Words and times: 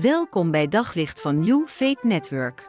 Welkom 0.00 0.50
bij 0.50 0.68
Daglicht 0.68 1.20
van 1.20 1.38
New 1.38 1.66
Faith 1.66 2.02
Network. 2.02 2.68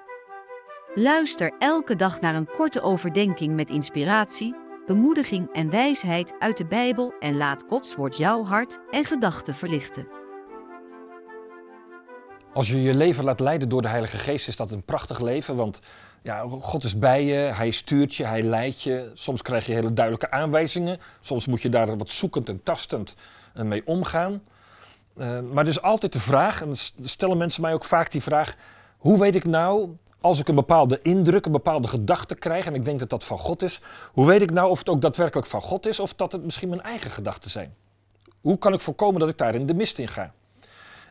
Luister 0.95 1.51
elke 1.59 1.95
dag 1.95 2.21
naar 2.21 2.35
een 2.35 2.47
korte 2.47 2.81
overdenking 2.81 3.55
met 3.55 3.69
inspiratie, 3.69 4.55
bemoediging 4.85 5.53
en 5.53 5.69
wijsheid 5.69 6.35
uit 6.39 6.57
de 6.57 6.65
Bijbel 6.65 7.13
en 7.19 7.37
laat 7.37 7.63
Gods 7.67 7.95
woord 7.95 8.17
jouw 8.17 8.43
hart 8.43 8.79
en 8.91 9.05
gedachten 9.05 9.55
verlichten. 9.55 10.07
Als 12.53 12.67
je 12.67 12.81
je 12.81 12.93
leven 12.93 13.23
laat 13.23 13.39
leiden 13.39 13.69
door 13.69 13.81
de 13.81 13.87
Heilige 13.87 14.17
Geest, 14.17 14.47
is 14.47 14.55
dat 14.55 14.71
een 14.71 14.83
prachtig 14.83 15.19
leven. 15.19 15.55
Want 15.55 15.79
ja, 16.21 16.45
God 16.47 16.83
is 16.83 16.99
bij 16.99 17.25
je, 17.25 17.53
Hij 17.53 17.71
stuurt 17.71 18.15
je, 18.15 18.25
Hij 18.25 18.43
leidt 18.43 18.81
je. 18.81 19.11
Soms 19.13 19.41
krijg 19.41 19.65
je 19.65 19.73
hele 19.73 19.93
duidelijke 19.93 20.31
aanwijzingen. 20.31 20.99
Soms 21.21 21.45
moet 21.45 21.61
je 21.61 21.69
daar 21.69 21.97
wat 21.97 22.11
zoekend 22.11 22.49
en 22.49 22.63
tastend 22.63 23.15
eh, 23.53 23.63
mee 23.63 23.81
omgaan. 23.85 24.41
Uh, 25.17 25.39
maar 25.39 25.63
er 25.63 25.69
is 25.69 25.81
altijd 25.81 26.13
de 26.13 26.19
vraag, 26.19 26.61
en 26.61 26.75
stellen 27.01 27.37
mensen 27.37 27.61
mij 27.61 27.73
ook 27.73 27.85
vaak 27.85 28.11
die 28.11 28.21
vraag: 28.21 28.55
hoe 28.97 29.19
weet 29.19 29.35
ik 29.35 29.45
nou, 29.45 29.89
als 30.21 30.39
ik 30.39 30.47
een 30.47 30.55
bepaalde 30.55 30.99
indruk, 31.01 31.45
een 31.45 31.51
bepaalde 31.51 31.87
gedachte 31.87 32.35
krijg, 32.35 32.65
en 32.65 32.75
ik 32.75 32.85
denk 32.85 32.99
dat 32.99 33.09
dat 33.09 33.23
van 33.23 33.37
God 33.37 33.61
is, 33.61 33.81
hoe 34.11 34.25
weet 34.25 34.41
ik 34.41 34.51
nou 34.51 34.69
of 34.69 34.79
het 34.79 34.89
ook 34.89 35.01
daadwerkelijk 35.01 35.47
van 35.47 35.61
God 35.61 35.85
is 35.85 35.99
of 35.99 36.13
dat 36.13 36.31
het 36.31 36.43
misschien 36.43 36.69
mijn 36.69 36.81
eigen 36.81 37.11
gedachten 37.11 37.49
zijn? 37.49 37.75
Hoe 38.41 38.57
kan 38.57 38.73
ik 38.73 38.79
voorkomen 38.79 39.19
dat 39.19 39.29
ik 39.29 39.37
daar 39.37 39.55
in 39.55 39.65
de 39.65 39.73
mist 39.73 39.99
in 39.99 40.07
ga? 40.07 40.33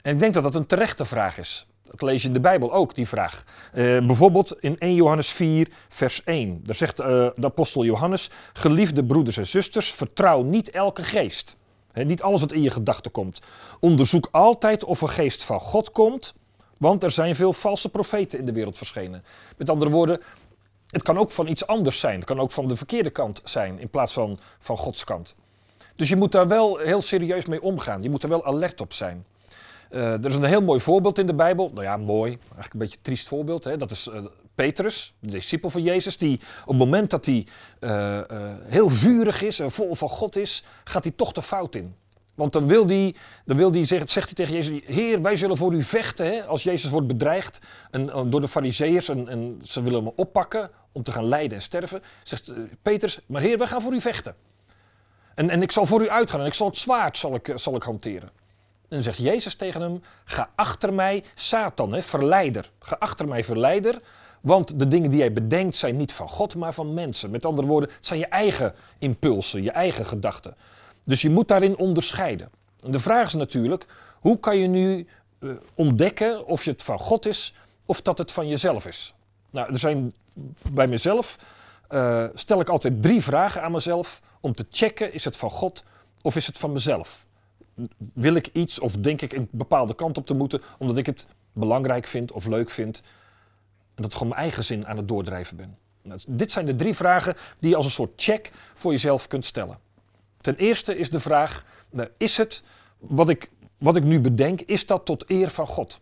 En 0.02 0.12
ik 0.12 0.18
denk 0.18 0.34
dat 0.34 0.42
dat 0.42 0.54
een 0.54 0.66
terechte 0.66 1.04
vraag 1.04 1.38
is. 1.38 1.66
Dat 1.90 2.02
lees 2.02 2.22
je 2.22 2.28
in 2.28 2.34
de 2.34 2.40
Bijbel 2.40 2.72
ook, 2.72 2.94
die 2.94 3.08
vraag. 3.08 3.44
Uh, 3.74 4.06
bijvoorbeeld 4.06 4.56
in 4.60 4.78
1 4.78 4.94
Johannes 4.94 5.32
4, 5.32 5.68
vers 5.88 6.24
1. 6.24 6.60
Daar 6.64 6.74
zegt 6.74 7.00
uh, 7.00 7.06
de 7.06 7.46
apostel 7.46 7.84
Johannes: 7.84 8.30
Geliefde 8.52 9.04
broeders 9.04 9.36
en 9.36 9.46
zusters, 9.46 9.92
vertrouw 9.92 10.42
niet 10.42 10.70
elke 10.70 11.02
geest 11.02 11.56
niet 11.94 12.22
alles 12.22 12.40
wat 12.40 12.52
in 12.52 12.62
je 12.62 12.70
gedachten 12.70 13.10
komt. 13.10 13.40
Onderzoek 13.80 14.28
altijd 14.30 14.84
of 14.84 15.00
een 15.00 15.08
geest 15.08 15.44
van 15.44 15.60
God 15.60 15.92
komt, 15.92 16.34
want 16.76 17.02
er 17.02 17.10
zijn 17.10 17.34
veel 17.34 17.52
valse 17.52 17.88
profeten 17.88 18.38
in 18.38 18.44
de 18.44 18.52
wereld 18.52 18.76
verschenen. 18.76 19.24
Met 19.56 19.70
andere 19.70 19.90
woorden, 19.90 20.20
het 20.90 21.02
kan 21.02 21.18
ook 21.18 21.30
van 21.30 21.46
iets 21.46 21.66
anders 21.66 22.00
zijn. 22.00 22.16
Het 22.16 22.24
kan 22.24 22.40
ook 22.40 22.50
van 22.50 22.68
de 22.68 22.76
verkeerde 22.76 23.10
kant 23.10 23.40
zijn 23.44 23.78
in 23.78 23.88
plaats 23.88 24.12
van 24.12 24.36
van 24.58 24.76
Gods 24.76 25.04
kant. 25.04 25.34
Dus 25.96 26.08
je 26.08 26.16
moet 26.16 26.32
daar 26.32 26.48
wel 26.48 26.76
heel 26.76 27.02
serieus 27.02 27.46
mee 27.46 27.62
omgaan. 27.62 28.02
Je 28.02 28.10
moet 28.10 28.22
er 28.22 28.28
wel 28.28 28.44
alert 28.44 28.80
op 28.80 28.92
zijn. 28.92 29.24
Uh, 29.90 30.12
er 30.12 30.26
is 30.26 30.34
een 30.34 30.44
heel 30.44 30.62
mooi 30.62 30.80
voorbeeld 30.80 31.18
in 31.18 31.26
de 31.26 31.34
Bijbel. 31.34 31.70
Nou 31.72 31.84
ja, 31.84 31.96
mooi. 31.96 32.30
Eigenlijk 32.30 32.72
een 32.72 32.78
beetje 32.78 32.96
een 32.96 33.02
triest 33.02 33.28
voorbeeld. 33.28 33.64
Hè? 33.64 33.76
Dat 33.76 33.90
is 33.90 34.06
uh, 34.06 34.24
Petrus, 34.54 35.14
de 35.20 35.30
discipel 35.30 35.70
van 35.70 35.82
Jezus, 35.82 36.18
die 36.18 36.40
op 36.62 36.68
het 36.68 36.76
moment 36.76 37.10
dat 37.10 37.26
hij 37.26 37.46
uh, 37.80 37.90
uh, 37.90 38.54
heel 38.64 38.88
vurig 38.88 39.42
is 39.42 39.60
en 39.60 39.70
vol 39.70 39.94
van 39.94 40.08
God 40.08 40.36
is, 40.36 40.64
gaat 40.84 41.04
hij 41.04 41.12
toch 41.16 41.32
de 41.32 41.42
fout 41.42 41.74
in. 41.74 41.94
Want 42.34 42.52
dan 42.52 42.66
wil 42.66 42.86
hij, 42.86 43.14
dan 43.44 43.56
wil 43.56 43.72
hij 43.72 43.84
zeggen, 43.84 44.08
zegt 44.08 44.26
hij 44.26 44.34
tegen 44.34 44.54
Jezus, 44.54 44.80
Heer, 44.84 45.22
wij 45.22 45.36
zullen 45.36 45.56
voor 45.56 45.74
u 45.74 45.82
vechten. 45.82 46.26
Hè? 46.26 46.44
Als 46.44 46.62
Jezus 46.62 46.90
wordt 46.90 47.06
bedreigd 47.06 47.60
en, 47.90 48.12
en 48.12 48.30
door 48.30 48.40
de 48.40 48.48
fariseeërs 48.48 49.08
en, 49.08 49.28
en, 49.28 49.60
ze 49.62 49.82
willen 49.82 50.04
hem 50.04 50.12
oppakken 50.16 50.70
om 50.92 51.02
te 51.02 51.12
gaan 51.12 51.24
lijden 51.24 51.56
en 51.56 51.62
sterven. 51.62 52.02
Zegt 52.22 52.52
Petrus, 52.82 53.20
maar 53.26 53.40
Heer, 53.40 53.58
wij 53.58 53.66
gaan 53.66 53.82
voor 53.82 53.94
u 53.94 54.00
vechten. 54.00 54.34
En, 55.34 55.50
en 55.50 55.62
ik 55.62 55.72
zal 55.72 55.86
voor 55.86 56.02
u 56.02 56.08
uitgaan 56.08 56.40
en 56.40 56.46
ik 56.46 56.54
zal 56.54 56.66
het 56.66 56.78
zwaard 56.78 57.18
zal 57.18 57.34
ik, 57.34 57.52
zal 57.54 57.76
ik 57.76 57.82
hanteren. 57.82 58.28
En 58.88 59.00
dan 59.00 59.02
zegt 59.02 59.18
Jezus 59.18 59.54
tegen 59.54 59.80
hem, 59.80 60.02
ga 60.24 60.50
achter 60.54 60.94
mij, 60.94 61.24
Satan, 61.34 61.94
hè, 61.94 62.02
verleider. 62.02 62.70
Ga 62.78 62.96
achter 62.98 63.28
mij, 63.28 63.44
verleider. 63.44 64.00
Want 64.44 64.78
de 64.78 64.88
dingen 64.88 65.10
die 65.10 65.18
jij 65.18 65.32
bedenkt 65.32 65.76
zijn 65.76 65.96
niet 65.96 66.12
van 66.12 66.28
God, 66.28 66.54
maar 66.54 66.74
van 66.74 66.94
mensen. 66.94 67.30
Met 67.30 67.44
andere 67.44 67.68
woorden, 67.68 67.90
het 67.96 68.06
zijn 68.06 68.18
je 68.18 68.26
eigen 68.26 68.74
impulsen, 68.98 69.62
je 69.62 69.70
eigen 69.70 70.06
gedachten. 70.06 70.56
Dus 71.04 71.22
je 71.22 71.30
moet 71.30 71.48
daarin 71.48 71.76
onderscheiden. 71.76 72.50
En 72.82 72.90
de 72.90 72.98
vraag 72.98 73.26
is 73.26 73.34
natuurlijk, 73.34 73.86
hoe 74.20 74.38
kan 74.38 74.56
je 74.56 74.66
nu 74.66 75.06
uh, 75.38 75.50
ontdekken 75.74 76.46
of 76.46 76.64
het 76.64 76.82
van 76.82 76.98
God 76.98 77.26
is 77.26 77.54
of 77.86 78.02
dat 78.02 78.18
het 78.18 78.32
van 78.32 78.48
jezelf 78.48 78.86
is? 78.86 79.14
Nou, 79.50 79.72
er 79.72 79.78
zijn 79.78 80.12
bij 80.72 80.86
mezelf, 80.86 81.38
uh, 81.90 82.24
stel 82.34 82.60
ik 82.60 82.68
altijd 82.68 83.02
drie 83.02 83.22
vragen 83.22 83.62
aan 83.62 83.72
mezelf 83.72 84.20
om 84.40 84.54
te 84.54 84.66
checken, 84.70 85.12
is 85.12 85.24
het 85.24 85.36
van 85.36 85.50
God 85.50 85.84
of 86.22 86.36
is 86.36 86.46
het 86.46 86.58
van 86.58 86.72
mezelf? 86.72 87.26
Wil 88.12 88.34
ik 88.34 88.48
iets 88.52 88.80
of 88.80 88.92
denk 88.92 89.22
ik 89.22 89.32
een 89.32 89.48
bepaalde 89.50 89.94
kant 89.94 90.18
op 90.18 90.26
te 90.26 90.34
moeten 90.34 90.62
omdat 90.78 90.96
ik 90.96 91.06
het 91.06 91.26
belangrijk 91.52 92.06
vind 92.06 92.32
of 92.32 92.46
leuk 92.46 92.70
vind 92.70 93.02
en 93.94 94.02
dat 94.02 94.06
ik 94.06 94.12
gewoon 94.12 94.28
mijn 94.28 94.40
eigen 94.40 94.64
zin 94.64 94.86
aan 94.86 94.96
het 94.96 95.08
doordrijven 95.08 95.56
ben. 95.56 95.78
Nou, 96.02 96.20
dit 96.26 96.52
zijn 96.52 96.66
de 96.66 96.74
drie 96.74 96.94
vragen 96.94 97.36
die 97.58 97.70
je 97.70 97.76
als 97.76 97.84
een 97.84 97.90
soort 97.90 98.22
check 98.22 98.50
voor 98.74 98.90
jezelf 98.90 99.26
kunt 99.26 99.46
stellen. 99.46 99.78
Ten 100.40 100.56
eerste 100.56 100.96
is 100.96 101.10
de 101.10 101.20
vraag, 101.20 101.64
nou, 101.90 102.08
is 102.16 102.36
het 102.36 102.62
wat 102.98 103.28
ik, 103.28 103.50
wat 103.78 103.96
ik 103.96 104.04
nu 104.04 104.20
bedenk, 104.20 104.60
is 104.60 104.86
dat 104.86 105.04
tot 105.04 105.30
eer 105.30 105.50
van 105.50 105.66
God? 105.66 106.00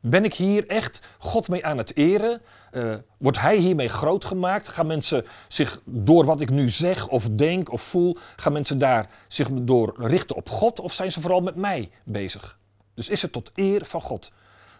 Ben 0.00 0.24
ik 0.24 0.34
hier 0.34 0.66
echt 0.66 1.02
God 1.18 1.48
mee 1.48 1.66
aan 1.66 1.78
het 1.78 1.96
eren? 1.96 2.40
Uh, 2.72 2.94
wordt 3.18 3.40
Hij 3.40 3.56
hiermee 3.56 3.88
groot 3.88 4.24
gemaakt? 4.24 4.68
Gaan 4.68 4.86
mensen 4.86 5.24
zich 5.48 5.80
door 5.84 6.24
wat 6.24 6.40
ik 6.40 6.50
nu 6.50 6.68
zeg 6.68 7.08
of 7.08 7.28
denk 7.28 7.72
of 7.72 7.82
voel, 7.82 8.16
gaan 8.36 8.52
mensen 8.52 8.78
daar 8.78 9.10
zich 9.28 9.48
door 9.50 9.94
richten 9.96 10.36
op 10.36 10.48
God 10.48 10.80
of 10.80 10.92
zijn 10.92 11.12
ze 11.12 11.20
vooral 11.20 11.40
met 11.40 11.54
mij 11.54 11.90
bezig? 12.04 12.58
Dus 12.94 13.08
is 13.08 13.22
het 13.22 13.32
tot 13.32 13.50
eer 13.54 13.84
van 13.84 14.00
God? 14.00 14.32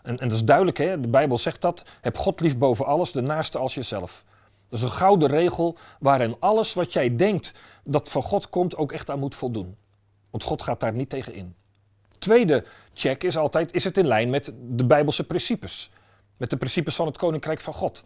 En, 0.03 0.19
en 0.19 0.29
dat 0.29 0.37
is 0.37 0.45
duidelijk, 0.45 0.79
hè? 0.79 1.01
de 1.01 1.09
Bijbel 1.09 1.39
zegt 1.39 1.61
dat. 1.61 1.85
Heb 2.01 2.17
God 2.17 2.41
lief 2.41 2.59
boven 2.59 2.87
alles, 2.87 3.13
de 3.13 3.21
naaste 3.21 3.59
als 3.59 3.75
jezelf. 3.75 4.25
Dat 4.69 4.79
is 4.79 4.85
een 4.85 4.93
gouden 4.93 5.29
regel 5.29 5.79
waarin 6.01 6.37
alles 6.39 6.75
wat 6.75 6.93
jij 6.93 7.17
denkt 7.17 7.55
dat 7.85 8.09
van 8.09 8.23
God 8.23 8.49
komt 8.49 8.77
ook 8.77 8.93
echt 8.93 9.11
aan 9.11 9.19
moet 9.19 9.35
voldoen. 9.35 9.77
Want 10.31 10.43
God 10.43 10.63
gaat 10.63 10.81
daar 10.81 10.93
niet 10.93 11.09
tegen 11.09 11.35
in. 11.35 11.55
Tweede 12.19 12.65
check 12.93 13.25
is 13.25 13.37
altijd, 13.37 13.75
is 13.75 13.85
het 13.85 13.97
in 13.97 14.07
lijn 14.07 14.31
met 14.31 14.53
de 14.61 14.85
Bijbelse 14.85 15.25
principes? 15.25 15.91
Met 16.37 16.51
de 16.51 16.57
principes 16.57 16.95
van 16.95 17.07
het 17.07 17.17
Koninkrijk 17.17 17.61
van 17.61 17.75
God. 17.75 18.05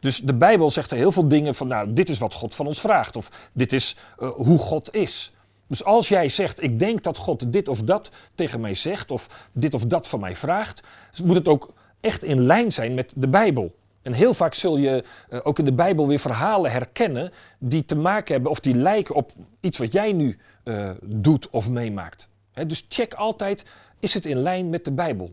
Dus 0.00 0.18
de 0.18 0.34
Bijbel 0.34 0.70
zegt 0.70 0.90
er 0.90 0.96
heel 0.96 1.12
veel 1.12 1.28
dingen 1.28 1.54
van, 1.54 1.68
nou, 1.68 1.92
dit 1.92 2.08
is 2.08 2.18
wat 2.18 2.34
God 2.34 2.54
van 2.54 2.66
ons 2.66 2.80
vraagt. 2.80 3.16
Of 3.16 3.50
dit 3.52 3.72
is 3.72 3.96
uh, 4.18 4.30
hoe 4.30 4.58
God 4.58 4.94
is. 4.94 5.32
Dus 5.70 5.84
als 5.84 6.08
jij 6.08 6.28
zegt, 6.28 6.62
ik 6.62 6.78
denk 6.78 7.02
dat 7.02 7.16
God 7.16 7.52
dit 7.52 7.68
of 7.68 7.82
dat 7.82 8.10
tegen 8.34 8.60
mij 8.60 8.74
zegt, 8.74 9.10
of 9.10 9.48
dit 9.52 9.74
of 9.74 9.84
dat 9.84 10.08
van 10.08 10.20
mij 10.20 10.36
vraagt, 10.36 10.82
moet 11.24 11.34
het 11.34 11.48
ook 11.48 11.72
echt 12.00 12.24
in 12.24 12.40
lijn 12.40 12.72
zijn 12.72 12.94
met 12.94 13.12
de 13.16 13.28
Bijbel. 13.28 13.74
En 14.02 14.12
heel 14.12 14.34
vaak 14.34 14.54
zul 14.54 14.76
je 14.76 15.04
uh, 15.30 15.40
ook 15.42 15.58
in 15.58 15.64
de 15.64 15.72
Bijbel 15.72 16.06
weer 16.06 16.18
verhalen 16.18 16.70
herkennen 16.70 17.32
die 17.58 17.84
te 17.84 17.96
maken 17.96 18.32
hebben 18.32 18.50
of 18.50 18.60
die 18.60 18.74
lijken 18.74 19.14
op 19.14 19.32
iets 19.60 19.78
wat 19.78 19.92
jij 19.92 20.12
nu 20.12 20.38
uh, 20.64 20.90
doet 21.02 21.50
of 21.50 21.68
meemaakt. 21.68 22.28
Dus 22.66 22.86
check 22.88 23.14
altijd, 23.14 23.64
is 23.98 24.14
het 24.14 24.26
in 24.26 24.38
lijn 24.38 24.70
met 24.70 24.84
de 24.84 24.92
Bijbel? 24.92 25.30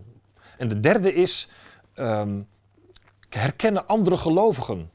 En 0.58 0.68
de 0.68 0.80
derde 0.80 1.14
is, 1.14 1.48
um, 1.96 2.48
herkennen 3.30 3.88
andere 3.88 4.18
gelovigen 4.18 4.90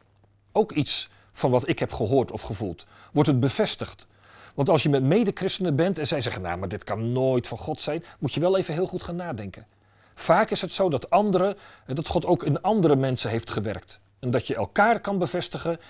ook 0.53 0.72
iets 0.72 1.09
van 1.32 1.50
wat 1.50 1.69
ik 1.69 1.78
heb 1.78 1.92
gehoord 1.92 2.32
of 2.32 2.42
gevoeld? 2.42 2.86
Wordt 3.12 3.28
het 3.28 3.41
bevestigd? 3.41 4.06
Want 4.54 4.68
als 4.68 4.82
je 4.82 4.88
met 4.88 5.02
medechristenen 5.02 5.76
bent 5.76 5.98
en 5.98 6.06
zij 6.06 6.20
zeggen, 6.20 6.42
nou, 6.42 6.58
maar 6.58 6.68
dit 6.68 6.84
kan 6.84 7.12
nooit 7.12 7.46
van 7.46 7.58
God 7.58 7.80
zijn, 7.80 8.04
moet 8.18 8.34
je 8.34 8.40
wel 8.40 8.56
even 8.56 8.74
heel 8.74 8.86
goed 8.86 9.02
gaan 9.02 9.16
nadenken. 9.16 9.66
Vaak 10.14 10.50
is 10.50 10.60
het 10.60 10.72
zo 10.72 10.88
dat 10.88 11.10
anderen, 11.10 11.56
dat 11.86 12.08
God 12.08 12.26
ook 12.26 12.42
in 12.42 12.62
andere 12.62 12.96
mensen 12.96 13.30
heeft 13.30 13.50
gewerkt. 13.50 14.00
En 14.18 14.30
dat 14.30 14.46
je 14.46 14.54
elkaar 14.54 15.00
kan 15.00 15.18
bevestigen 15.18 15.80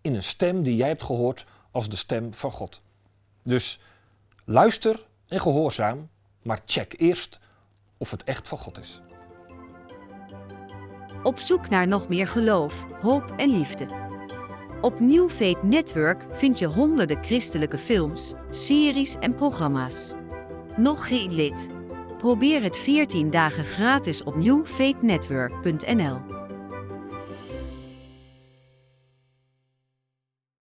in 0.00 0.14
een 0.14 0.22
stem 0.22 0.62
die 0.62 0.76
jij 0.76 0.88
hebt 0.88 1.02
gehoord 1.02 1.44
als 1.70 1.88
de 1.88 1.96
stem 1.96 2.34
van 2.34 2.52
God. 2.52 2.80
Dus 3.42 3.80
luister 4.44 5.04
en 5.28 5.40
gehoorzaam, 5.40 6.08
maar 6.42 6.60
check 6.66 6.94
eerst 6.96 7.40
of 7.96 8.10
het 8.10 8.24
echt 8.24 8.48
van 8.48 8.58
God 8.58 8.78
is. 8.78 9.00
Op 11.22 11.38
zoek 11.38 11.68
naar 11.68 11.86
nog 11.86 12.08
meer 12.08 12.28
geloof, 12.28 12.86
hoop 13.00 13.34
en 13.36 13.50
liefde. 13.50 14.13
Op 14.84 15.00
New 15.00 15.28
Faith 15.28 15.62
Network 15.62 16.26
vind 16.30 16.58
je 16.58 16.66
honderden 16.66 17.24
christelijke 17.24 17.78
films, 17.78 18.34
series 18.50 19.16
en 19.20 19.34
programma's. 19.34 20.12
Nog 20.76 21.08
geen 21.08 21.34
lid? 21.34 21.68
Probeer 22.18 22.62
het 22.62 22.76
14 22.76 23.30
dagen 23.30 23.64
gratis 23.64 24.22
op 24.22 24.36
newfaithnetwork.nl. 24.36 26.33